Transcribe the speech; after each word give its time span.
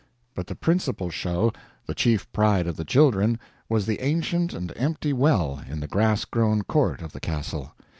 But 0.33 0.47
the 0.47 0.55
principal 0.55 1.11
show, 1.11 1.53
the 1.85 1.93
chief 1.93 2.31
pride 2.33 2.65
of 2.65 2.75
the 2.75 2.83
children, 2.83 3.37
was 3.69 3.85
the 3.85 4.01
ancient 4.01 4.51
and 4.51 4.73
empty 4.75 5.13
well 5.13 5.61
in 5.69 5.79
the 5.79 5.87
grass 5.87 6.25
grown 6.25 6.63
court 6.63 7.03
of 7.03 7.11
the 7.11 7.19
castle. 7.19 7.75